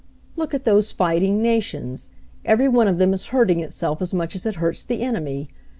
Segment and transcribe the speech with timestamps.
[0.35, 2.09] "Look at those fighting nations.
[2.43, 5.47] Every one of them is hurting itself as much as it hurts the enemy.